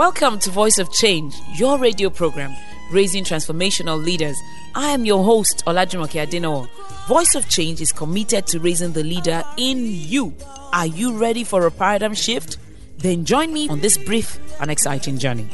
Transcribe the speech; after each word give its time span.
Welcome 0.00 0.38
to 0.38 0.50
Voice 0.50 0.78
of 0.78 0.90
Change, 0.90 1.34
your 1.56 1.76
radio 1.78 2.08
program 2.08 2.56
raising 2.90 3.22
transformational 3.22 4.02
leaders. 4.02 4.34
I 4.74 4.92
am 4.92 5.04
your 5.04 5.22
host, 5.22 5.62
Olajumoke 5.66 6.26
Adino. 6.26 6.70
Voice 7.06 7.34
of 7.34 7.46
Change 7.50 7.82
is 7.82 7.92
committed 7.92 8.46
to 8.46 8.60
raising 8.60 8.94
the 8.94 9.04
leader 9.04 9.42
in 9.58 9.84
you. 9.84 10.34
Are 10.72 10.86
you 10.86 11.18
ready 11.18 11.44
for 11.44 11.66
a 11.66 11.70
paradigm 11.70 12.14
shift? 12.14 12.56
Then 12.96 13.26
join 13.26 13.52
me 13.52 13.68
on 13.68 13.80
this 13.80 13.98
brief 13.98 14.40
and 14.58 14.70
exciting 14.70 15.18
journey. 15.18 15.50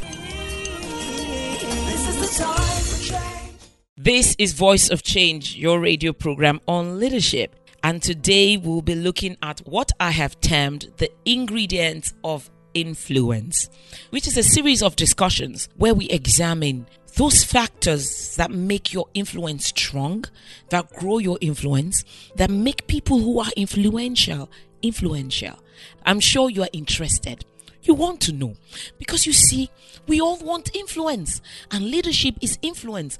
This 3.96 4.36
is 4.38 4.52
Voice 4.52 4.90
of 4.90 5.02
Change, 5.02 5.56
your 5.56 5.80
radio 5.80 6.12
program 6.12 6.60
on 6.68 7.00
leadership. 7.00 7.56
And 7.82 8.00
today 8.00 8.56
we'll 8.56 8.80
be 8.82 8.94
looking 8.94 9.38
at 9.42 9.58
what 9.66 9.90
I 9.98 10.12
have 10.12 10.40
termed 10.40 10.92
the 10.98 11.10
ingredients 11.24 12.14
of 12.22 12.48
influence, 12.76 13.68
which 14.10 14.28
is 14.28 14.36
a 14.36 14.42
series 14.42 14.82
of 14.82 14.94
discussions 14.96 15.68
where 15.76 15.94
we 15.94 16.08
examine 16.10 16.86
those 17.16 17.42
factors 17.42 18.36
that 18.36 18.50
make 18.50 18.92
your 18.92 19.08
influence 19.14 19.68
strong, 19.68 20.24
that 20.68 20.92
grow 20.96 21.16
your 21.16 21.38
influence, 21.40 22.04
that 22.36 22.50
make 22.50 22.86
people 22.86 23.18
who 23.18 23.40
are 23.40 23.50
influential 23.56 24.50
influential. 24.82 25.58
I'm 26.04 26.20
sure 26.20 26.50
you 26.50 26.62
are 26.62 26.68
interested. 26.72 27.44
You 27.82 27.94
want 27.94 28.20
to 28.22 28.32
know 28.32 28.54
because 28.98 29.26
you 29.26 29.32
see, 29.32 29.70
we 30.06 30.20
all 30.20 30.38
want 30.38 30.74
influence, 30.74 31.40
and 31.70 31.90
leadership 31.90 32.34
is 32.40 32.58
influence. 32.60 33.18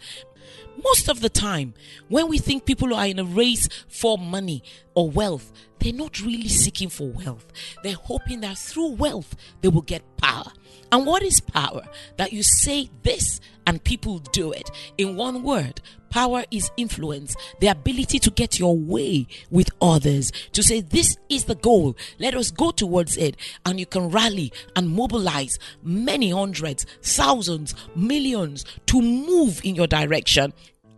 Most 0.83 1.09
of 1.09 1.21
the 1.21 1.29
time, 1.29 1.75
when 2.09 2.29
we 2.29 2.39
think 2.39 2.65
people 2.65 2.95
are 2.95 3.07
in 3.07 3.19
a 3.19 3.25
race 3.25 3.69
for 3.89 4.19
money 4.19 4.63
or 4.95 5.09
wealth, 5.09 5.53
they're 5.79 5.93
not 5.93 6.21
really 6.21 6.49
seeking 6.49 6.89
for 6.89 7.09
wealth. 7.09 7.47
They're 7.83 7.95
hoping 7.95 8.41
that 8.41 8.59
through 8.59 8.93
wealth 8.95 9.35
they 9.61 9.69
will 9.69 9.83
get 9.83 10.03
power. 10.17 10.53
And 10.93 11.07
what 11.07 11.23
is 11.23 11.41
power? 11.41 11.83
That 12.17 12.33
you 12.33 12.43
say 12.43 12.91
this 13.03 13.41
and 13.67 13.83
people 13.83 14.19
do 14.19 14.53
it. 14.53 14.71
In 14.97 15.17
one 15.17 15.43
word, 15.43 15.81
power 16.11 16.45
is 16.51 16.71
influence, 16.77 17.35
the 17.61 17.67
ability 17.67 18.19
to 18.21 18.31
get 18.31 18.59
your 18.59 18.77
way 18.77 19.27
with 19.51 19.71
others, 19.83 20.31
to 20.53 20.63
say, 20.63 20.81
This 20.81 21.17
is 21.29 21.45
the 21.45 21.57
goal, 21.57 21.97
let 22.19 22.35
us 22.35 22.51
go 22.51 22.71
towards 22.71 23.17
it. 23.17 23.37
And 23.65 23.81
you 23.81 23.87
can 23.87 24.09
rally 24.09 24.53
and 24.77 24.89
mobilize 24.89 25.59
many 25.83 26.31
hundreds, 26.31 26.87
thousands, 27.03 27.75
millions 27.95 28.65
to 28.87 29.03
move 29.03 29.61
in 29.65 29.75
your 29.75 29.89
direction. 29.89 30.36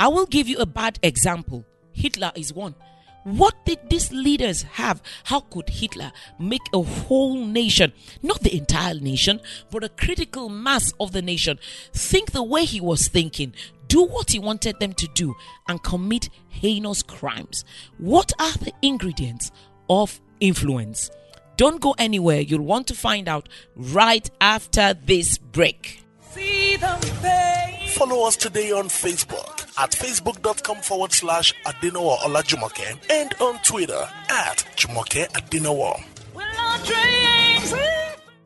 I 0.00 0.08
will 0.08 0.26
give 0.26 0.48
you 0.48 0.58
a 0.58 0.66
bad 0.66 0.98
example. 1.02 1.64
Hitler 1.92 2.32
is 2.36 2.52
one. 2.52 2.74
What 3.24 3.66
did 3.66 3.90
these 3.90 4.12
leaders 4.12 4.62
have? 4.62 5.02
How 5.24 5.40
could 5.40 5.68
Hitler 5.68 6.12
make 6.38 6.62
a 6.72 6.80
whole 6.80 7.44
nation, 7.44 7.92
not 8.22 8.40
the 8.40 8.56
entire 8.56 8.94
nation, 8.94 9.40
but 9.70 9.84
a 9.84 9.88
critical 9.90 10.48
mass 10.48 10.92
of 10.98 11.12
the 11.12 11.20
nation, 11.20 11.58
think 11.92 12.30
the 12.30 12.42
way 12.42 12.64
he 12.64 12.80
was 12.80 13.08
thinking, 13.08 13.52
do 13.88 14.04
what 14.04 14.30
he 14.30 14.38
wanted 14.38 14.78
them 14.80 14.92
to 14.94 15.08
do, 15.14 15.34
and 15.68 15.82
commit 15.82 16.30
heinous 16.48 17.02
crimes? 17.02 17.64
What 17.98 18.32
are 18.38 18.52
the 18.52 18.72
ingredients 18.82 19.50
of 19.90 20.20
influence? 20.40 21.10
Don't 21.56 21.80
go 21.80 21.94
anywhere. 21.98 22.40
You'll 22.40 22.62
want 22.62 22.86
to 22.86 22.94
find 22.94 23.28
out 23.28 23.48
right 23.74 24.30
after 24.40 24.94
this 24.94 25.38
break. 25.38 26.04
Follow 27.88 28.26
us 28.26 28.36
today 28.36 28.70
on 28.70 28.84
Facebook 28.88 29.62
at 29.78 29.90
facebook.com 29.90 30.76
forward 30.82 31.12
slash 31.12 31.54
Adinowo 31.64 32.18
Olajumoke 32.18 32.98
and 33.10 33.34
on 33.40 33.58
Twitter 33.62 34.08
at 34.30 34.58
Jumoke 34.76 35.26
Adinowo. 35.30 36.00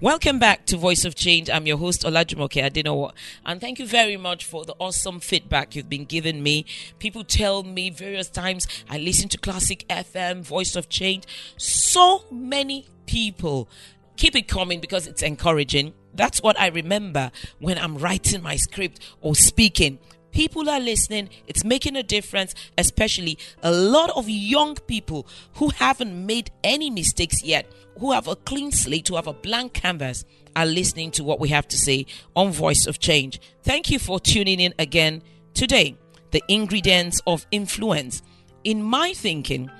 Welcome 0.01 0.39
back 0.39 0.65
to 0.67 0.77
Voice 0.77 1.05
of 1.05 1.15
Change. 1.15 1.51
I'm 1.51 1.67
your 1.67 1.77
host 1.77 2.03
Olajumoke 2.03 2.63
Adinowo, 2.63 3.13
and 3.45 3.61
thank 3.61 3.79
you 3.79 3.87
very 3.87 4.17
much 4.17 4.45
for 4.45 4.65
the 4.65 4.75
awesome 4.79 5.21
feedback 5.21 5.77
you've 5.77 5.89
been 5.89 6.07
giving 6.07 6.43
me. 6.43 6.65
People 6.99 7.23
tell 7.25 7.63
me 7.63 7.91
various 7.91 8.29
times 8.31 8.67
I 8.89 8.99
listen 8.99 9.29
to 9.31 9.39
Classic 9.39 9.85
FM, 9.89 10.43
Voice 10.43 10.77
of 10.77 10.89
Change. 10.89 11.25
So 11.57 12.25
many 12.31 12.87
people 13.07 13.69
keep 14.17 14.35
it 14.37 14.49
coming 14.49 14.81
because 14.81 15.07
it's 15.07 15.23
encouraging. 15.23 15.95
That's 16.15 16.43
what 16.43 16.59
I 16.61 16.69
remember 16.69 17.31
when 17.59 17.79
I'm 17.79 17.97
writing 17.97 18.43
my 18.43 18.57
script 18.57 19.01
or 19.21 19.35
speaking. 19.35 19.99
People 20.31 20.71
are 20.71 20.81
listening, 20.81 21.29
it's 21.47 21.63
making 21.63 21.95
a 21.95 22.03
difference, 22.03 22.55
especially 22.79 23.39
a 23.63 23.71
lot 23.71 24.11
of 24.11 24.31
young 24.31 24.77
people 24.77 25.27
who 25.55 25.69
haven't 25.69 26.27
made 26.27 26.51
any 26.65 26.89
mistakes 26.89 27.43
yet, 27.45 27.71
who 27.99 28.13
have 28.13 28.29
a 28.29 28.37
clean 28.37 28.73
slate, 28.73 29.09
who 29.09 29.17
have 29.17 29.27
a 29.27 29.35
blank 29.35 29.75
canvas, 29.75 30.25
are 30.57 30.67
listening 30.67 31.11
to 31.11 31.25
what 31.25 31.41
we 31.41 31.49
have 31.51 31.69
to 31.69 31.77
say 31.77 32.07
on 32.35 32.51
Voice 32.51 32.87
of 32.87 32.99
Change. 32.99 33.41
Thank 33.63 33.91
you 33.91 33.99
for 33.99 34.19
tuning 34.19 34.61
in 34.61 34.75
again 34.79 35.23
today. 35.55 35.97
The 36.31 36.43
ingredients 36.49 37.21
of 37.27 37.47
influence. 37.51 38.23
In 38.65 38.83
my 38.83 39.13
thinking, 39.13 39.71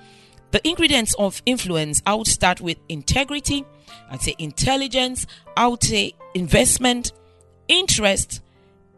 the 0.53 0.65
ingredients 0.67 1.15
of 1.17 1.41
influence, 1.47 2.03
I 2.05 2.13
would 2.13 2.27
start 2.27 2.61
with 2.61 2.77
integrity, 2.87 3.65
I'd 4.11 4.21
say 4.21 4.35
intelligence, 4.37 5.25
I 5.57 5.65
would 5.65 5.83
say 5.83 6.13
investment, 6.35 7.11
interest, 7.67 8.39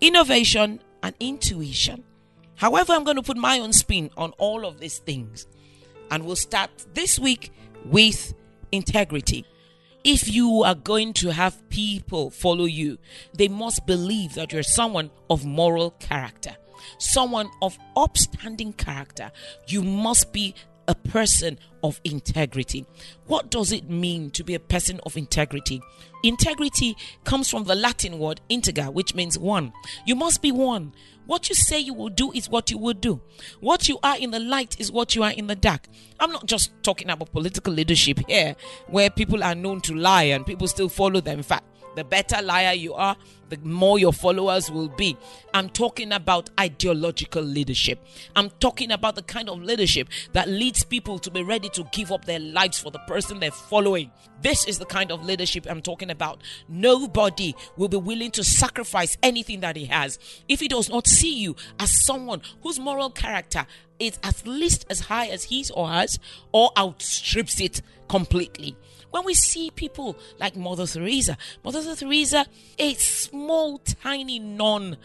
innovation, 0.01 0.81
and 1.01 1.15
intuition. 1.21 2.03
However, 2.55 2.91
I'm 2.91 3.05
going 3.05 3.15
to 3.15 3.23
put 3.23 3.37
my 3.37 3.59
own 3.59 3.71
spin 3.71 4.09
on 4.17 4.33
all 4.37 4.65
of 4.65 4.81
these 4.81 4.97
things. 4.97 5.47
And 6.11 6.25
we'll 6.25 6.35
start 6.35 6.71
this 6.93 7.17
week 7.17 7.53
with 7.85 8.33
integrity. 8.73 9.45
If 10.03 10.27
you 10.27 10.63
are 10.63 10.75
going 10.75 11.13
to 11.13 11.29
have 11.29 11.69
people 11.69 12.31
follow 12.31 12.65
you, 12.65 12.97
they 13.33 13.47
must 13.47 13.85
believe 13.85 14.33
that 14.33 14.51
you're 14.51 14.61
someone 14.61 15.09
of 15.29 15.45
moral 15.45 15.91
character, 15.91 16.57
someone 16.99 17.49
of 17.61 17.77
upstanding 17.95 18.73
character. 18.73 19.31
You 19.67 19.83
must 19.83 20.33
be 20.33 20.53
a 20.87 20.95
person 20.95 21.57
of 21.83 21.99
integrity. 22.03 22.85
What 23.27 23.49
does 23.49 23.71
it 23.71 23.89
mean 23.89 24.31
to 24.31 24.43
be 24.43 24.55
a 24.55 24.59
person 24.59 24.99
of 25.05 25.17
integrity? 25.17 25.81
Integrity 26.23 26.95
comes 27.23 27.49
from 27.49 27.65
the 27.65 27.75
Latin 27.75 28.17
word 28.19 28.41
integer, 28.49 28.85
which 28.85 29.13
means 29.13 29.37
one. 29.37 29.73
You 30.05 30.15
must 30.15 30.41
be 30.41 30.51
one. 30.51 30.93
What 31.25 31.49
you 31.49 31.55
say 31.55 31.79
you 31.79 31.93
will 31.93 32.09
do 32.09 32.31
is 32.31 32.49
what 32.49 32.69
you 32.69 32.77
will 32.77 32.93
do. 32.93 33.21
What 33.59 33.89
you 33.89 33.99
are 34.03 34.17
in 34.17 34.31
the 34.31 34.39
light 34.39 34.79
is 34.79 34.91
what 34.91 35.15
you 35.15 35.23
are 35.23 35.31
in 35.31 35.47
the 35.47 35.55
dark. 35.55 35.87
I'm 36.19 36.31
not 36.31 36.45
just 36.45 36.71
talking 36.83 37.09
about 37.09 37.31
political 37.31 37.73
leadership 37.73 38.19
here, 38.27 38.55
where 38.87 39.09
people 39.09 39.43
are 39.43 39.55
known 39.55 39.81
to 39.81 39.93
lie 39.95 40.23
and 40.23 40.45
people 40.45 40.67
still 40.67 40.89
follow 40.89 41.21
them. 41.21 41.39
In 41.39 41.43
fact, 41.43 41.65
the 41.95 42.03
better 42.03 42.41
liar 42.41 42.73
you 42.73 42.93
are, 42.93 43.15
the 43.49 43.57
more 43.57 43.99
your 43.99 44.13
followers 44.13 44.71
will 44.71 44.89
be. 44.89 45.17
I'm 45.53 45.69
talking 45.69 46.11
about 46.11 46.49
ideological 46.59 47.43
leadership. 47.43 48.03
I'm 48.35 48.49
talking 48.59 48.91
about 48.91 49.15
the 49.15 49.21
kind 49.21 49.49
of 49.49 49.61
leadership 49.61 50.09
that 50.33 50.49
leads 50.49 50.83
people 50.83 51.19
to 51.19 51.31
be 51.31 51.43
ready 51.43 51.69
to 51.69 51.87
give 51.91 52.11
up 52.11 52.25
their 52.25 52.39
lives 52.39 52.79
for 52.79 52.91
the 52.91 52.99
person 52.99 53.39
they're 53.39 53.51
following. 53.51 54.11
This 54.41 54.65
is 54.67 54.79
the 54.79 54.85
kind 54.85 55.11
of 55.11 55.23
leadership 55.23 55.67
I'm 55.69 55.81
talking 55.81 56.09
about. 56.09 56.41
Nobody 56.67 57.55
will 57.77 57.87
be 57.87 57.97
willing 57.97 58.31
to 58.31 58.43
sacrifice 58.43 59.15
anything 59.21 59.59
that 59.61 59.75
he 59.75 59.85
has 59.85 60.19
if 60.47 60.59
he 60.59 60.67
does 60.67 60.89
not 60.89 61.07
see 61.07 61.37
you 61.37 61.55
as 61.79 62.03
someone 62.05 62.41
whose 62.63 62.79
moral 62.79 63.09
character 63.09 63.65
is 63.99 64.19
at 64.23 64.45
least 64.45 64.85
as 64.89 65.01
high 65.01 65.27
as 65.27 65.45
his 65.45 65.71
or 65.71 65.87
hers 65.87 66.19
or 66.51 66.71
outstrips 66.77 67.59
it 67.59 67.81
completely. 68.07 68.75
When 69.15 69.23
we 69.23 69.33
see 69.33 69.71
people 69.71 70.17
like 70.41 70.57
Mother 70.57 70.85
Teresa, 70.85 71.37
Mother 71.63 71.95
Teresa, 71.95 72.45
a 72.77 72.95
small, 72.95 73.77
tiny 73.77 74.39
nun, 74.39 74.97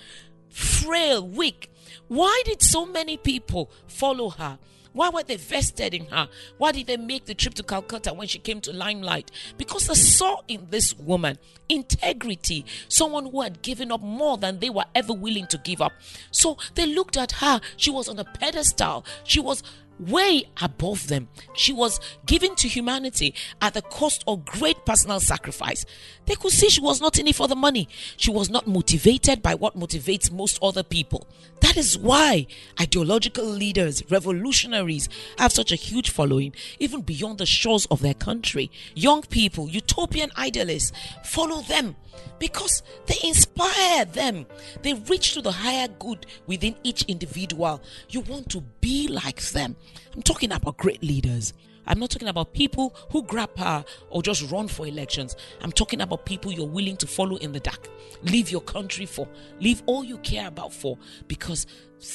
frail, 0.48 1.25
weak. 1.25 1.71
Why 2.09 2.43
did 2.44 2.60
so 2.60 2.84
many 2.84 3.16
people 3.16 3.70
follow 3.87 4.31
her? 4.31 4.59
Why 4.93 5.10
were 5.10 5.22
they 5.22 5.37
vested 5.37 5.94
in 5.94 6.06
her? 6.06 6.28
Why 6.59 6.72
did 6.72 6.88
they 6.88 6.97
make 6.97 7.26
the 7.26 7.37
trip 7.37 7.54
to 7.54 7.62
Calcutta 7.62 8.12
when 8.12 8.26
she 8.26 8.41
came 8.41 8.60
to 8.62 8.72
limelight? 8.72 9.31
Because 9.56 9.87
they 9.87 9.94
saw 9.94 10.40
in 10.49 10.67
this 10.70 10.93
woman 10.99 11.38
integrity, 11.69 12.67
someone 12.88 13.31
who 13.31 13.43
had 13.43 13.62
given 13.62 13.93
up 13.93 14.00
more 14.00 14.37
than 14.37 14.58
they 14.58 14.70
were 14.70 14.87
ever 14.93 15.12
willing 15.12 15.46
to 15.46 15.58
give 15.58 15.81
up. 15.81 15.93
So 16.32 16.58
they 16.75 16.87
looked 16.87 17.17
at 17.17 17.31
her. 17.31 17.61
She 17.76 17.93
was 17.93 18.08
on 18.08 18.19
a 18.19 18.25
pedestal. 18.25 19.05
She 19.23 19.38
was 19.38 19.62
way 20.00 20.44
above 20.61 21.08
them. 21.08 21.29
She 21.55 21.73
was 21.73 22.00
given 22.26 22.55
to 22.56 22.69
humanity 22.69 23.35
at 23.61 23.75
the 23.75 23.82
cost 23.82 24.25
of 24.26 24.44
great 24.44 24.85
personal 24.85 25.20
sacrifice. 25.20 25.85
They 26.26 26.35
could 26.35 26.52
see 26.52 26.69
she 26.69 26.81
was 26.81 27.00
not 27.00 27.19
in 27.19 27.26
it 27.26 27.37
for 27.37 27.49
the 27.49 27.56
money. 27.56 27.88
She 28.17 28.31
was 28.31 28.50
not 28.50 28.67
motivated 28.67 29.43
by 29.43 29.55
what 29.55 29.79
motivates 29.79 30.32
most 30.32 30.58
other 30.62 30.82
people. 30.82 31.26
That 31.61 31.76
is 31.76 31.99
why 31.99 32.47
ideological 32.81 33.44
leaders, 33.44 34.02
revolutionaries 34.11 35.08
have 35.38 35.52
such 35.52 35.73
a 35.73 35.76
huge 35.76 36.11
following, 36.11 36.55
even 36.79 37.02
beyond 37.02 37.38
the 37.38 37.47
shores 37.47 37.87
of 37.87 38.00
their 38.00 38.14
country. 38.14 38.70
Young 38.94 39.23
people, 39.23 39.69
utopian 39.69 40.31
idealists, 40.37 40.93
follow 41.25 41.61
them 41.62 41.97
because 42.38 42.82
they 43.06 43.17
inspire 43.25 44.05
them. 44.05 44.47
They 44.82 44.94
reach 44.94 45.35
to 45.35 45.43
the 45.43 45.52
higher 45.52 45.88
good 45.88 46.26
within 46.47 46.75
each 46.82 47.02
individual. 47.05 47.82
You 48.08 48.20
want 48.20 48.49
to 48.50 48.62
be 48.81 49.08
like 49.08 49.41
them. 49.50 49.76
I'm 50.14 50.22
talking 50.22 50.52
about 50.52 50.76
great 50.76 51.02
leaders. 51.02 51.52
I'm 51.87 51.98
not 51.98 52.10
talking 52.10 52.28
about 52.28 52.52
people 52.52 52.94
who 53.10 53.22
grab 53.22 53.54
power 53.54 53.84
or 54.10 54.22
just 54.22 54.50
run 54.50 54.69
for 54.69 54.87
elections. 54.87 55.34
I'm 55.60 55.72
talking 55.72 56.00
about 56.00 56.25
people 56.25 56.52
you're 56.52 56.66
willing 56.66 56.96
to 56.98 57.06
follow 57.06 57.37
in 57.37 57.52
the 57.52 57.60
dark, 57.60 57.88
leave 58.22 58.50
your 58.50 58.60
country 58.60 59.06
for, 59.06 59.26
leave 59.60 59.82
all 59.87 60.04
you 60.04 60.19
care 60.19 60.46
about 60.46 60.72
for, 60.72 60.98
because 61.26 61.66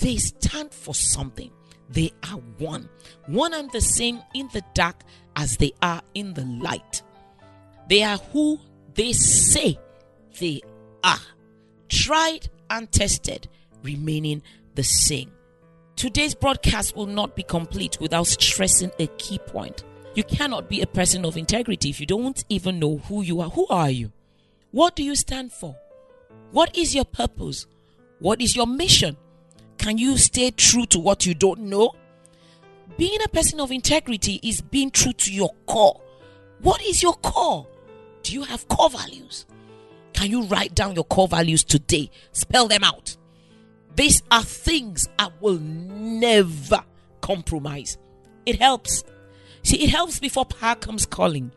they 0.01 0.17
stand 0.17 0.73
for 0.73 0.93
something. 0.93 1.51
They 1.89 2.13
are 2.23 2.39
one, 2.57 2.89
one 3.27 3.53
and 3.53 3.71
the 3.71 3.81
same 3.81 4.21
in 4.33 4.49
the 4.53 4.63
dark 4.73 5.01
as 5.35 5.57
they 5.57 5.73
are 5.81 6.01
in 6.13 6.33
the 6.33 6.45
light. 6.45 7.01
They 7.89 8.03
are 8.03 8.17
who 8.17 8.59
they 8.93 9.13
say 9.13 9.77
they 10.39 10.61
are, 11.03 11.19
tried 11.89 12.49
and 12.69 12.91
tested, 12.91 13.47
remaining 13.83 14.41
the 14.73 14.83
same. 14.83 15.31
Today's 15.95 16.35
broadcast 16.35 16.95
will 16.97 17.05
not 17.05 17.37
be 17.37 17.43
complete 17.43 18.01
without 18.01 18.27
stressing 18.27 18.91
a 18.99 19.07
key 19.17 19.39
point. 19.39 19.85
You 20.13 20.25
cannot 20.25 20.67
be 20.67 20.81
a 20.81 20.87
person 20.87 21.23
of 21.23 21.37
integrity 21.37 21.89
if 21.89 22.01
you 22.01 22.05
don't 22.05 22.43
even 22.49 22.79
know 22.79 22.97
who 22.97 23.21
you 23.21 23.39
are. 23.39 23.49
Who 23.49 23.65
are 23.67 23.89
you? 23.89 24.11
What 24.71 24.97
do 24.97 25.03
you 25.03 25.15
stand 25.15 25.53
for? 25.53 25.77
What 26.51 26.77
is 26.77 26.93
your 26.93 27.05
purpose? 27.05 27.65
What 28.19 28.41
is 28.41 28.57
your 28.57 28.67
mission? 28.67 29.15
Can 29.77 29.97
you 29.97 30.17
stay 30.17 30.51
true 30.51 30.85
to 30.87 30.99
what 30.99 31.25
you 31.25 31.33
don't 31.33 31.61
know? 31.61 31.93
Being 32.97 33.19
a 33.23 33.29
person 33.29 33.61
of 33.61 33.71
integrity 33.71 34.41
is 34.43 34.59
being 34.61 34.91
true 34.91 35.13
to 35.13 35.33
your 35.33 35.51
core. 35.65 36.01
What 36.61 36.81
is 36.83 37.01
your 37.01 37.13
core? 37.13 37.67
Do 38.23 38.33
you 38.33 38.43
have 38.43 38.67
core 38.67 38.89
values? 38.89 39.45
Can 40.11 40.29
you 40.29 40.43
write 40.43 40.75
down 40.75 40.95
your 40.95 41.03
core 41.05 41.29
values 41.29 41.63
today? 41.63 42.09
Spell 42.33 42.67
them 42.67 42.83
out. 42.83 43.15
These 43.95 44.23
are 44.29 44.43
things 44.43 45.07
I 45.17 45.29
will 45.39 45.59
never 45.59 46.83
compromise. 47.21 47.97
It 48.45 48.59
helps. 48.59 49.03
See, 49.63 49.83
it 49.83 49.89
helps 49.89 50.19
before 50.19 50.45
power 50.45 50.75
comes 50.75 51.05
calling, 51.05 51.51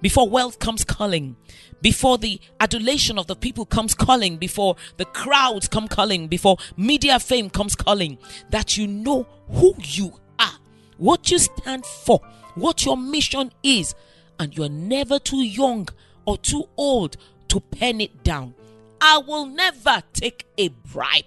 before 0.00 0.28
wealth 0.28 0.58
comes 0.60 0.84
calling, 0.84 1.36
before 1.82 2.16
the 2.16 2.40
adulation 2.58 3.18
of 3.18 3.26
the 3.26 3.36
people 3.36 3.66
comes 3.66 3.94
calling, 3.94 4.36
before 4.36 4.76
the 4.96 5.04
crowds 5.04 5.68
come 5.68 5.88
calling, 5.88 6.28
before 6.28 6.56
media 6.76 7.18
fame 7.18 7.50
comes 7.50 7.74
calling, 7.74 8.18
that 8.50 8.76
you 8.76 8.86
know 8.86 9.26
who 9.48 9.74
you 9.78 10.12
are, 10.38 10.58
what 10.96 11.30
you 11.30 11.38
stand 11.38 11.84
for, 11.84 12.20
what 12.54 12.84
your 12.84 12.96
mission 12.96 13.52
is, 13.62 13.94
and 14.38 14.56
you're 14.56 14.68
never 14.68 15.18
too 15.18 15.42
young 15.42 15.88
or 16.24 16.38
too 16.38 16.64
old 16.76 17.16
to 17.48 17.60
pen 17.60 18.00
it 18.00 18.22
down. 18.22 18.54
I 19.00 19.18
will 19.18 19.46
never 19.46 20.02
take 20.12 20.46
a 20.56 20.68
bribe. 20.68 21.24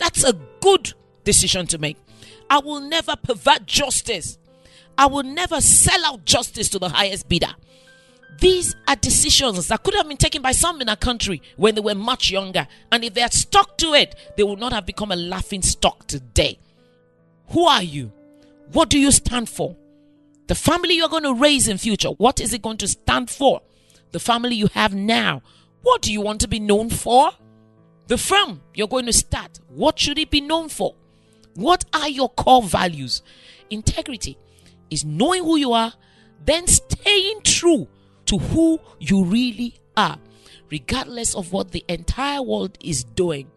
That's 0.00 0.24
a 0.24 0.32
good 0.60 0.94
decision 1.22 1.66
to 1.68 1.78
make. 1.78 1.96
I 2.48 2.58
will 2.58 2.80
never 2.80 3.14
pervert 3.14 3.66
justice. 3.66 4.38
I 4.98 5.06
will 5.06 5.22
never 5.22 5.60
sell 5.60 6.04
out 6.04 6.24
justice 6.24 6.68
to 6.70 6.80
the 6.80 6.88
highest 6.88 7.28
bidder. 7.28 7.54
These 8.40 8.74
are 8.88 8.96
decisions 8.96 9.68
that 9.68 9.82
could 9.82 9.94
have 9.94 10.08
been 10.08 10.16
taken 10.16 10.40
by 10.40 10.52
some 10.52 10.80
in 10.80 10.88
our 10.88 10.96
country 10.96 11.42
when 11.56 11.74
they 11.74 11.80
were 11.80 11.94
much 11.94 12.30
younger. 12.30 12.66
And 12.90 13.04
if 13.04 13.14
they 13.14 13.20
had 13.20 13.34
stuck 13.34 13.76
to 13.78 13.92
it, 13.92 14.14
they 14.36 14.42
would 14.42 14.58
not 14.58 14.72
have 14.72 14.86
become 14.86 15.12
a 15.12 15.16
laughing 15.16 15.62
stock 15.62 16.06
today. 16.06 16.58
Who 17.48 17.66
are 17.66 17.82
you? 17.82 18.12
What 18.72 18.88
do 18.88 18.98
you 18.98 19.12
stand 19.12 19.48
for? 19.48 19.76
The 20.46 20.54
family 20.54 20.94
you're 20.94 21.08
going 21.08 21.24
to 21.24 21.34
raise 21.34 21.68
in 21.68 21.76
future, 21.78 22.08
what 22.08 22.40
is 22.40 22.54
it 22.54 22.62
going 22.62 22.78
to 22.78 22.88
stand 22.88 23.30
for? 23.30 23.60
The 24.12 24.20
family 24.20 24.54
you 24.56 24.68
have 24.68 24.94
now, 24.94 25.42
what 25.82 26.02
do 26.02 26.12
you 26.12 26.20
want 26.20 26.40
to 26.40 26.48
be 26.48 26.58
known 26.60 26.88
for? 26.90 27.30
The 28.10 28.18
firm 28.18 28.60
you're 28.74 28.88
going 28.88 29.06
to 29.06 29.12
start, 29.12 29.60
what 29.68 29.96
should 29.96 30.18
it 30.18 30.30
be 30.30 30.40
known 30.40 30.68
for? 30.68 30.96
What 31.54 31.84
are 31.94 32.08
your 32.08 32.28
core 32.28 32.64
values? 32.64 33.22
Integrity 33.70 34.36
is 34.90 35.04
knowing 35.04 35.44
who 35.44 35.56
you 35.56 35.72
are, 35.74 35.92
then 36.44 36.66
staying 36.66 37.42
true 37.44 37.86
to 38.24 38.36
who 38.36 38.80
you 38.98 39.24
really 39.24 39.76
are, 39.96 40.18
regardless 40.72 41.36
of 41.36 41.52
what 41.52 41.70
the 41.70 41.84
entire 41.88 42.42
world 42.42 42.76
is 42.82 43.04
doing. 43.04 43.48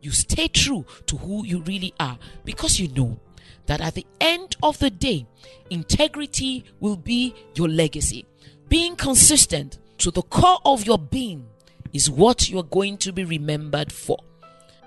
You 0.00 0.10
stay 0.10 0.48
true 0.48 0.84
to 1.06 1.16
who 1.16 1.46
you 1.46 1.60
really 1.60 1.94
are 2.00 2.18
because 2.44 2.80
you 2.80 2.88
know 2.88 3.20
that 3.66 3.80
at 3.80 3.94
the 3.94 4.06
end 4.20 4.56
of 4.60 4.76
the 4.80 4.90
day, 4.90 5.24
integrity 5.70 6.64
will 6.80 6.96
be 6.96 7.32
your 7.54 7.68
legacy. 7.68 8.26
Being 8.68 8.96
consistent 8.96 9.78
to 9.98 10.10
the 10.10 10.22
core 10.22 10.58
of 10.64 10.84
your 10.84 10.98
being 10.98 11.46
is 11.92 12.10
what 12.10 12.48
you 12.48 12.58
are 12.58 12.64
going 12.64 12.96
to 12.98 13.12
be 13.12 13.24
remembered 13.24 13.92
for. 13.92 14.18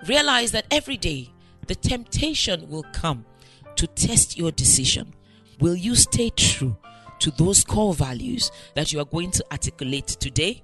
Realize 0.06 0.52
that 0.52 0.66
every 0.70 0.96
day 0.96 1.30
the 1.66 1.74
temptation 1.74 2.68
will 2.68 2.84
come 2.92 3.24
to 3.76 3.86
test 3.86 4.36
your 4.36 4.50
decision. 4.50 5.14
Will 5.60 5.74
you 5.74 5.94
stay 5.94 6.30
true 6.30 6.76
to 7.20 7.30
those 7.32 7.64
core 7.64 7.94
values 7.94 8.50
that 8.74 8.92
you 8.92 9.00
are 9.00 9.06
going 9.06 9.30
to 9.32 9.44
articulate 9.50 10.06
today? 10.06 10.62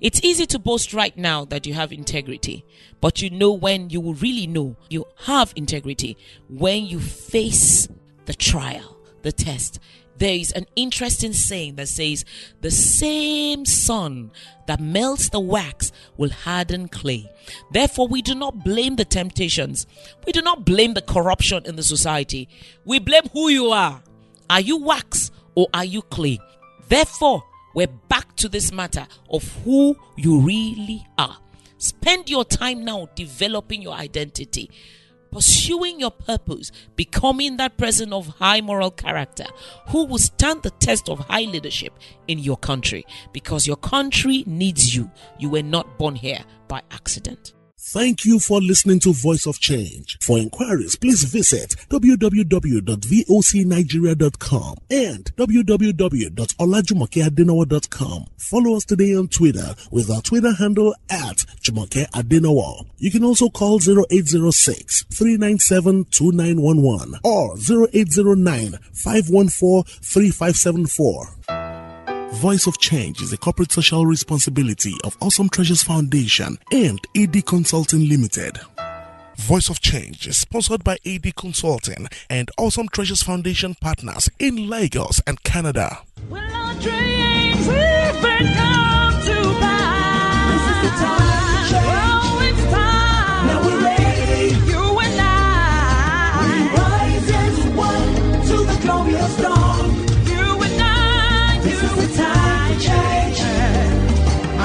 It's 0.00 0.22
easy 0.24 0.46
to 0.46 0.58
boast 0.58 0.92
right 0.92 1.16
now 1.16 1.44
that 1.46 1.64
you 1.64 1.74
have 1.74 1.92
integrity, 1.92 2.64
but 3.00 3.22
you 3.22 3.30
know 3.30 3.52
when 3.52 3.88
you 3.88 4.00
will 4.00 4.14
really 4.14 4.48
know 4.48 4.76
you 4.90 5.04
have 5.26 5.52
integrity 5.54 6.16
when 6.48 6.86
you 6.86 6.98
face 6.98 7.86
the 8.24 8.34
trial, 8.34 8.98
the 9.22 9.30
test, 9.30 9.78
there 10.22 10.36
is 10.36 10.52
an 10.52 10.66
interesting 10.76 11.32
saying 11.32 11.74
that 11.74 11.88
says, 11.88 12.24
The 12.60 12.70
same 12.70 13.66
sun 13.66 14.30
that 14.68 14.78
melts 14.78 15.30
the 15.30 15.40
wax 15.40 15.90
will 16.16 16.30
harden 16.30 16.86
clay. 16.86 17.28
Therefore, 17.72 18.06
we 18.06 18.22
do 18.22 18.36
not 18.36 18.62
blame 18.62 18.94
the 18.94 19.04
temptations. 19.04 19.84
We 20.24 20.30
do 20.30 20.40
not 20.40 20.64
blame 20.64 20.94
the 20.94 21.02
corruption 21.02 21.66
in 21.66 21.74
the 21.74 21.82
society. 21.82 22.48
We 22.84 23.00
blame 23.00 23.24
who 23.32 23.48
you 23.48 23.70
are. 23.72 24.00
Are 24.48 24.60
you 24.60 24.76
wax 24.76 25.32
or 25.56 25.66
are 25.74 25.84
you 25.84 26.02
clay? 26.02 26.38
Therefore, 26.86 27.42
we're 27.74 27.88
back 27.88 28.36
to 28.36 28.48
this 28.48 28.70
matter 28.70 29.08
of 29.28 29.42
who 29.64 29.96
you 30.16 30.38
really 30.38 31.04
are. 31.18 31.38
Spend 31.78 32.30
your 32.30 32.44
time 32.44 32.84
now 32.84 33.08
developing 33.16 33.82
your 33.82 33.94
identity 33.94 34.70
pursuing 35.32 35.98
your 35.98 36.10
purpose, 36.10 36.70
becoming 36.94 37.56
that 37.56 37.76
person 37.76 38.12
of 38.12 38.28
high 38.38 38.60
moral 38.60 38.90
character 38.90 39.46
who 39.88 40.04
will 40.04 40.18
stand 40.18 40.62
the 40.62 40.70
test 40.70 41.08
of 41.08 41.18
high 41.20 41.42
leadership 41.42 41.98
in 42.28 42.38
your 42.38 42.56
country 42.56 43.04
because 43.32 43.66
your 43.66 43.76
country 43.76 44.44
needs 44.46 44.94
you. 44.94 45.10
You 45.38 45.48
were 45.50 45.62
not 45.62 45.98
born 45.98 46.14
here 46.14 46.44
by 46.68 46.82
accident. 46.90 47.54
Thank 47.84 48.24
you 48.24 48.38
for 48.38 48.60
listening 48.60 49.00
to 49.00 49.12
Voice 49.12 49.44
of 49.44 49.58
Change. 49.58 50.16
For 50.22 50.38
inquiries, 50.38 50.94
please 50.94 51.24
visit 51.24 51.74
www.vocnigeria.com 51.90 54.76
and 54.88 55.24
www.olajumokeadinowo.com. 55.36 58.26
Follow 58.38 58.76
us 58.76 58.84
today 58.84 59.16
on 59.16 59.26
Twitter 59.26 59.74
with 59.90 60.12
our 60.12 60.22
Twitter 60.22 60.52
handle 60.52 60.94
at 61.10 61.38
Jumoke. 61.60 62.86
You 62.98 63.10
can 63.10 63.24
also 63.24 63.48
call 63.48 63.80
0806 63.80 65.06
397 65.12 66.04
2911 66.04 67.18
or 67.24 67.56
0809 67.56 68.78
514 68.92 69.82
3574. 69.82 71.34
Voice 72.32 72.66
of 72.66 72.78
Change 72.78 73.20
is 73.20 73.32
a 73.32 73.36
corporate 73.36 73.70
social 73.70 74.06
responsibility 74.06 74.94
of 75.04 75.16
Awesome 75.20 75.50
Treasures 75.50 75.82
Foundation 75.82 76.58
and 76.72 76.98
AD 77.14 77.44
Consulting 77.44 78.08
Limited. 78.08 78.58
Voice 79.36 79.68
of 79.68 79.80
Change 79.80 80.26
is 80.26 80.38
sponsored 80.38 80.82
by 80.82 80.96
AD 81.06 81.36
Consulting 81.36 82.08
and 82.30 82.50
Awesome 82.56 82.88
Treasures 82.88 83.22
Foundation 83.22 83.74
partners 83.74 84.30
in 84.38 84.68
Lagos 84.70 85.20
and 85.26 85.42
Canada. 85.42 85.98
Well, 86.30 86.42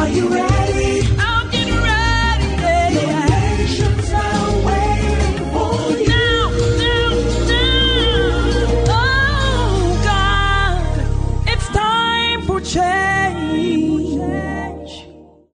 you 0.09 0.29
ready? 0.29 0.56